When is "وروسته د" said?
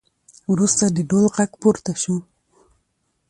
0.51-0.97